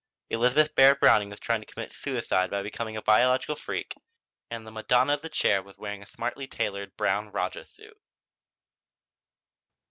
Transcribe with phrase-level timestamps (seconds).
[0.31, 3.93] Elizabeth Barrett Browning was trying to commit suicide by becoming a biological freak,
[4.49, 8.01] and the Madonna of the Chair was wearing a smartly tailored brown rajah suit.